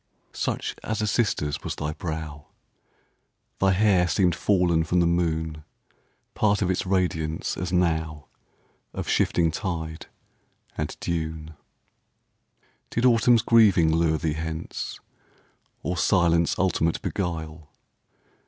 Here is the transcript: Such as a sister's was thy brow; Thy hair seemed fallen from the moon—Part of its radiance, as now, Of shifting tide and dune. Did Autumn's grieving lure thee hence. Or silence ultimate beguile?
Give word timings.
Such 0.33 0.75
as 0.83 0.99
a 1.03 1.05
sister's 1.05 1.63
was 1.63 1.75
thy 1.75 1.93
brow; 1.93 2.47
Thy 3.59 3.71
hair 3.73 4.07
seemed 4.07 4.33
fallen 4.33 4.83
from 4.83 4.99
the 4.99 5.05
moon—Part 5.05 6.63
of 6.63 6.71
its 6.71 6.87
radiance, 6.87 7.55
as 7.55 7.71
now, 7.71 8.25
Of 8.95 9.07
shifting 9.07 9.51
tide 9.51 10.07
and 10.75 10.97
dune. 11.01 11.53
Did 12.89 13.05
Autumn's 13.05 13.43
grieving 13.43 13.93
lure 13.93 14.17
thee 14.17 14.33
hence. 14.33 14.99
Or 15.83 15.95
silence 15.95 16.57
ultimate 16.57 16.99
beguile? 17.03 17.69